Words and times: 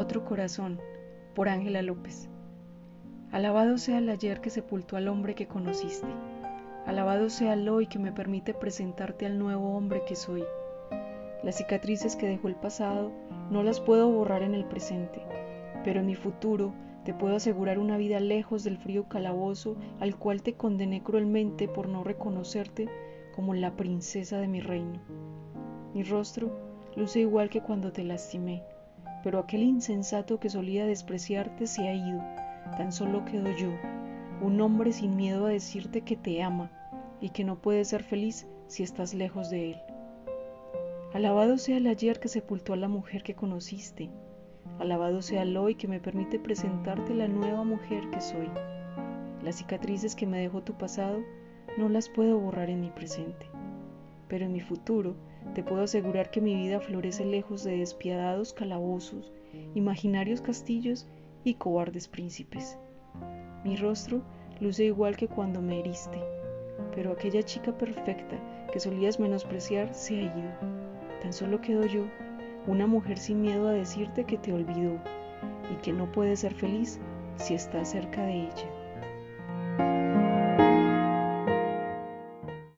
Otro 0.00 0.24
corazón, 0.24 0.80
por 1.34 1.50
Ángela 1.50 1.82
López. 1.82 2.30
Alabado 3.32 3.76
sea 3.76 3.98
el 3.98 4.08
ayer 4.08 4.40
que 4.40 4.48
sepultó 4.48 4.96
al 4.96 5.08
hombre 5.08 5.34
que 5.34 5.46
conociste. 5.46 6.08
Alabado 6.86 7.28
sea 7.28 7.52
el 7.52 7.68
hoy 7.68 7.86
que 7.86 7.98
me 7.98 8.10
permite 8.10 8.54
presentarte 8.54 9.26
al 9.26 9.38
nuevo 9.38 9.76
hombre 9.76 10.02
que 10.08 10.16
soy. 10.16 10.42
Las 11.42 11.56
cicatrices 11.56 12.16
que 12.16 12.26
dejó 12.26 12.48
el 12.48 12.54
pasado 12.54 13.12
no 13.50 13.62
las 13.62 13.78
puedo 13.78 14.10
borrar 14.10 14.42
en 14.42 14.54
el 14.54 14.64
presente, 14.64 15.20
pero 15.84 16.00
en 16.00 16.06
mi 16.06 16.14
futuro 16.14 16.72
te 17.04 17.12
puedo 17.12 17.36
asegurar 17.36 17.78
una 17.78 17.98
vida 17.98 18.20
lejos 18.20 18.64
del 18.64 18.78
frío 18.78 19.06
calabozo 19.06 19.76
al 20.00 20.16
cual 20.16 20.42
te 20.42 20.54
condené 20.54 21.02
cruelmente 21.02 21.68
por 21.68 21.90
no 21.90 22.04
reconocerte 22.04 22.88
como 23.34 23.52
la 23.52 23.76
princesa 23.76 24.38
de 24.38 24.48
mi 24.48 24.62
reino. 24.62 24.98
Mi 25.92 26.04
rostro 26.04 26.50
luce 26.96 27.20
igual 27.20 27.50
que 27.50 27.60
cuando 27.60 27.92
te 27.92 28.02
lastimé 28.02 28.62
pero 29.22 29.38
aquel 29.38 29.62
insensato 29.62 30.40
que 30.40 30.50
solía 30.50 30.86
despreciarte 30.86 31.66
se 31.66 31.88
ha 31.88 31.94
ido, 31.94 32.20
tan 32.76 32.92
solo 32.92 33.24
quedo 33.24 33.50
yo, 33.56 33.70
un 34.40 34.60
hombre 34.60 34.92
sin 34.92 35.16
miedo 35.16 35.46
a 35.46 35.50
decirte 35.50 36.00
que 36.02 36.16
te 36.16 36.42
ama 36.42 36.70
y 37.20 37.30
que 37.30 37.44
no 37.44 37.60
puedes 37.60 37.88
ser 37.88 38.02
feliz 38.02 38.46
si 38.66 38.82
estás 38.82 39.14
lejos 39.14 39.50
de 39.50 39.72
él. 39.72 39.76
Alabado 41.12 41.58
sea 41.58 41.76
el 41.76 41.86
ayer 41.86 42.20
que 42.20 42.28
sepultó 42.28 42.72
a 42.72 42.76
la 42.76 42.88
mujer 42.88 43.22
que 43.22 43.34
conociste, 43.34 44.10
alabado 44.78 45.22
sea 45.22 45.42
el 45.42 45.56
hoy 45.56 45.74
que 45.74 45.88
me 45.88 46.00
permite 46.00 46.38
presentarte 46.38 47.14
la 47.14 47.28
nueva 47.28 47.64
mujer 47.64 48.08
que 48.10 48.20
soy. 48.20 48.48
Las 49.42 49.56
cicatrices 49.56 50.14
que 50.14 50.26
me 50.26 50.38
dejó 50.38 50.62
tu 50.62 50.74
pasado 50.74 51.20
no 51.76 51.88
las 51.88 52.08
puedo 52.08 52.38
borrar 52.38 52.70
en 52.70 52.80
mi 52.80 52.90
presente, 52.90 53.46
pero 54.28 54.44
en 54.46 54.52
mi 54.52 54.60
futuro 54.60 55.16
te 55.54 55.62
puedo 55.62 55.82
asegurar 55.82 56.30
que 56.30 56.40
mi 56.40 56.54
vida 56.54 56.80
florece 56.80 57.24
lejos 57.24 57.64
de 57.64 57.78
despiadados 57.78 58.52
calabozos, 58.52 59.32
imaginarios 59.74 60.40
castillos 60.40 61.06
y 61.44 61.54
cobardes 61.54 62.08
príncipes. 62.08 62.78
Mi 63.64 63.76
rostro 63.76 64.22
luce 64.60 64.84
igual 64.84 65.16
que 65.16 65.28
cuando 65.28 65.60
me 65.60 65.80
heriste, 65.80 66.18
pero 66.94 67.12
aquella 67.12 67.42
chica 67.42 67.76
perfecta 67.76 68.36
que 68.72 68.80
solías 68.80 69.18
menospreciar 69.18 69.92
se 69.94 70.18
ha 70.18 70.22
ido. 70.22 70.52
Tan 71.22 71.32
solo 71.32 71.60
quedo 71.60 71.84
yo, 71.86 72.04
una 72.66 72.86
mujer 72.86 73.18
sin 73.18 73.42
miedo 73.42 73.68
a 73.68 73.72
decirte 73.72 74.24
que 74.24 74.38
te 74.38 74.52
olvidó 74.52 74.98
y 75.72 75.76
que 75.82 75.92
no 75.92 76.10
puedes 76.12 76.40
ser 76.40 76.54
feliz 76.54 77.00
si 77.36 77.54
estás 77.54 77.90
cerca 77.90 78.22
de 78.22 78.44
ella. 78.44 78.79